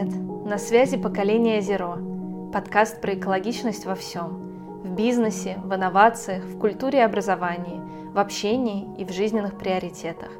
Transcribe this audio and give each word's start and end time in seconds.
Привет! 0.00 0.46
На 0.46 0.56
связи 0.56 0.96
поколение 0.96 1.58
Zero. 1.60 2.50
Подкаст 2.52 3.02
про 3.02 3.14
экологичность 3.14 3.84
во 3.84 3.94
всем. 3.94 4.82
В 4.82 4.90
бизнесе, 4.92 5.58
в 5.62 5.74
инновациях, 5.74 6.44
в 6.44 6.58
культуре 6.58 7.00
и 7.00 7.02
образовании, 7.02 7.82
в 8.12 8.18
общении 8.18 8.88
и 8.96 9.04
в 9.04 9.12
жизненных 9.12 9.58
приоритетах. 9.58 10.30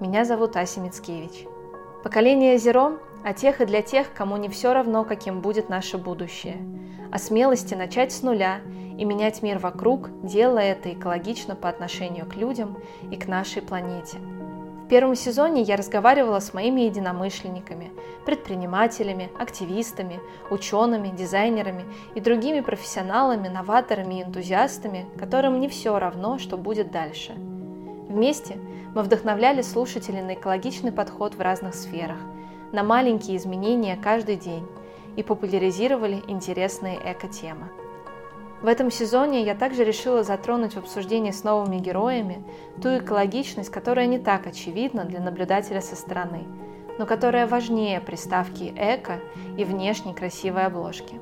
Меня 0.00 0.26
зовут 0.26 0.56
Ася 0.56 0.80
Мицкевич. 0.80 1.46
Поколение 2.02 2.56
Zero 2.56 2.98
о 3.24 3.32
тех 3.32 3.62
и 3.62 3.66
для 3.66 3.80
тех, 3.80 4.12
кому 4.12 4.36
не 4.36 4.50
все 4.50 4.74
равно, 4.74 5.04
каким 5.04 5.40
будет 5.40 5.70
наше 5.70 5.96
будущее. 5.96 6.58
О 7.10 7.18
смелости 7.18 7.74
начать 7.74 8.12
с 8.12 8.22
нуля 8.22 8.60
и 8.98 9.06
менять 9.06 9.42
мир 9.42 9.58
вокруг, 9.58 10.10
делая 10.22 10.72
это 10.72 10.92
экологично 10.92 11.56
по 11.56 11.70
отношению 11.70 12.26
к 12.26 12.36
людям 12.36 12.76
и 13.10 13.16
к 13.16 13.26
нашей 13.26 13.62
планете– 13.62 14.18
в 14.88 14.90
первом 14.90 15.16
сезоне 15.16 15.60
я 15.60 15.76
разговаривала 15.76 16.40
с 16.40 16.54
моими 16.54 16.80
единомышленниками, 16.80 17.92
предпринимателями, 18.24 19.30
активистами, 19.38 20.18
учеными, 20.50 21.14
дизайнерами 21.14 21.84
и 22.14 22.20
другими 22.20 22.60
профессионалами, 22.60 23.48
новаторами 23.48 24.14
и 24.14 24.22
энтузиастами, 24.22 25.04
которым 25.18 25.60
не 25.60 25.68
все 25.68 25.98
равно, 25.98 26.38
что 26.38 26.56
будет 26.56 26.90
дальше. 26.90 27.34
Вместе 28.08 28.56
мы 28.94 29.02
вдохновляли 29.02 29.60
слушателей 29.60 30.22
на 30.22 30.32
экологичный 30.32 30.90
подход 30.90 31.34
в 31.34 31.40
разных 31.42 31.74
сферах, 31.74 32.16
на 32.72 32.82
маленькие 32.82 33.36
изменения 33.36 33.98
каждый 34.02 34.36
день 34.36 34.66
и 35.16 35.22
популяризировали 35.22 36.22
интересные 36.28 36.96
эко-темы. 36.96 37.68
В 38.60 38.66
этом 38.66 38.90
сезоне 38.90 39.44
я 39.44 39.54
также 39.54 39.84
решила 39.84 40.24
затронуть 40.24 40.74
в 40.74 40.78
обсуждении 40.78 41.30
с 41.30 41.44
новыми 41.44 41.76
героями 41.76 42.42
ту 42.82 42.98
экологичность, 42.98 43.70
которая 43.70 44.06
не 44.06 44.18
так 44.18 44.48
очевидна 44.48 45.04
для 45.04 45.20
наблюдателя 45.20 45.80
со 45.80 45.94
стороны, 45.94 46.44
но 46.98 47.06
которая 47.06 47.46
важнее 47.46 48.00
приставки 48.00 48.74
«эко» 48.76 49.20
и 49.56 49.64
внешней 49.64 50.12
красивой 50.12 50.66
обложки. 50.66 51.20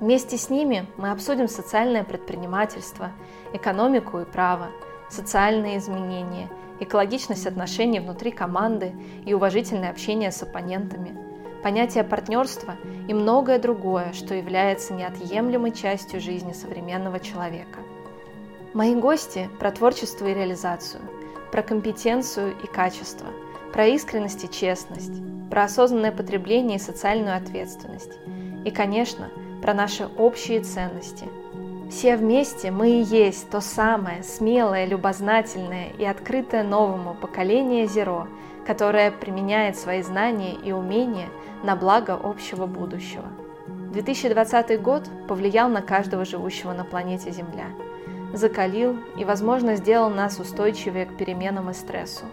Вместе 0.00 0.38
с 0.38 0.48
ними 0.48 0.86
мы 0.96 1.10
обсудим 1.10 1.48
социальное 1.48 2.02
предпринимательство, 2.02 3.12
экономику 3.52 4.20
и 4.20 4.24
право, 4.24 4.68
социальные 5.10 5.78
изменения, 5.78 6.48
экологичность 6.80 7.46
отношений 7.46 8.00
внутри 8.00 8.30
команды 8.30 8.94
и 9.26 9.34
уважительное 9.34 9.90
общение 9.90 10.32
с 10.32 10.42
оппонентами– 10.42 11.14
понятие 11.64 12.04
партнерства 12.04 12.74
и 13.08 13.14
многое 13.14 13.58
другое, 13.58 14.12
что 14.12 14.34
является 14.34 14.92
неотъемлемой 14.92 15.72
частью 15.72 16.20
жизни 16.20 16.52
современного 16.52 17.18
человека. 17.18 17.80
Мои 18.74 18.94
гости 18.94 19.48
про 19.58 19.70
творчество 19.72 20.26
и 20.26 20.34
реализацию, 20.34 21.00
про 21.50 21.62
компетенцию 21.62 22.54
и 22.62 22.66
качество, 22.66 23.28
про 23.72 23.86
искренность 23.86 24.44
и 24.44 24.50
честность, 24.50 25.22
про 25.48 25.64
осознанное 25.64 26.12
потребление 26.12 26.76
и 26.76 26.82
социальную 26.82 27.34
ответственность. 27.34 28.12
И, 28.66 28.70
конечно, 28.70 29.30
про 29.62 29.72
наши 29.72 30.06
общие 30.18 30.60
ценности. 30.60 31.24
Все 31.90 32.16
вместе 32.16 32.70
мы 32.70 32.90
и 32.90 33.04
есть 33.04 33.48
то 33.48 33.62
самое 33.62 34.22
смелое, 34.22 34.84
любознательное 34.84 35.88
и 35.96 36.04
открытое 36.04 36.62
новому 36.62 37.14
поколение 37.14 37.86
Зеро, 37.86 38.28
которое 38.66 39.10
применяет 39.10 39.76
свои 39.76 40.02
знания 40.02 40.54
и 40.54 40.72
умения 40.72 41.28
на 41.64 41.74
благо 41.74 42.18
общего 42.22 42.66
будущего. 42.66 43.24
2020 43.92 44.80
год 44.80 45.08
повлиял 45.26 45.68
на 45.68 45.82
каждого 45.82 46.24
живущего 46.24 46.72
на 46.72 46.84
планете 46.84 47.30
Земля, 47.30 47.66
закалил 48.32 48.98
и, 49.16 49.24
возможно, 49.24 49.76
сделал 49.76 50.10
нас 50.10 50.38
устойчивее 50.38 51.06
к 51.06 51.16
переменам 51.16 51.70
и 51.70 51.72
стрессу. 51.72 52.24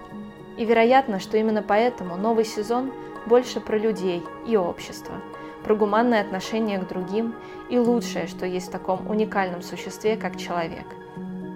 И 0.58 0.66
вероятно, 0.66 1.20
что 1.20 1.38
именно 1.38 1.64
поэтому 1.64 2.18
новый 2.18 2.46
сезон 2.46 2.92
больше 3.26 3.60
про 3.62 3.78
людей 3.78 4.24
и 4.46 4.58
общество, 4.58 5.16
про 5.64 5.76
гуманное 5.76 6.22
отношение 6.22 6.78
к 6.80 6.88
другим 6.88 7.34
и 7.70 7.80
лучшее, 7.80 8.28
что 8.28 8.46
есть 8.46 8.68
в 8.68 8.72
таком 8.72 9.10
уникальном 9.10 9.62
существе, 9.62 10.18
как 10.18 10.38
человек– 10.38 10.86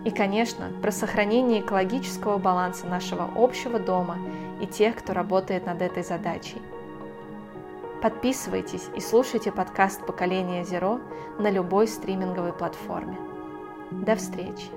и, 0.06 0.12
конечно, 0.12 0.72
про 0.84 0.92
сохранение 0.92 1.62
экологического 1.62 2.38
баланса 2.38 2.86
нашего 2.86 3.28
общего 3.36 3.80
дома 3.80 4.18
и 4.62 4.68
тех, 4.68 4.96
кто 4.96 5.14
работает 5.14 5.66
над 5.66 5.82
этой 5.82 6.04
задачей. 6.04 6.62
Подписывайтесь 8.02 8.88
и 8.96 9.00
слушайте 9.00 9.52
подкаст 9.52 10.06
«Поколение 10.06 10.64
Зеро» 10.64 11.00
на 11.40 11.50
любой 11.50 11.88
стриминговой 11.88 12.54
платформе. 12.54 13.18
До 13.90 14.16
встречи! 14.16 14.70